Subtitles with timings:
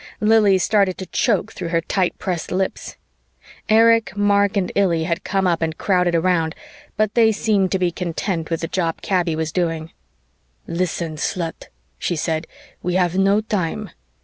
[0.19, 2.97] Lili started to choke through her tight pressed lips.
[3.69, 6.55] Erich, Mark and Illy had come up and crowded around,
[6.97, 9.91] but they seemed to be content with the job Kaby was doing.
[10.65, 11.67] "Listen, slut,"
[11.99, 12.47] she said,
[12.81, 13.91] "we have no time.